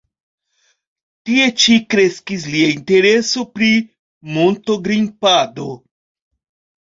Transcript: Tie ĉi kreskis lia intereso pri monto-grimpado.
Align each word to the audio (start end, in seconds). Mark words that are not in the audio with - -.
Tie 1.29 1.43
ĉi 1.63 1.75
kreskis 1.93 2.47
lia 2.55 2.71
intereso 2.77 3.43
pri 3.59 3.69
monto-grimpado. 4.37 5.69